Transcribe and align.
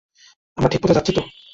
আমরা 0.57 0.69
ঠিক 0.69 0.81
পথে 0.81 0.97
যাচ্ছি 0.97 1.11
তো? 1.17 1.21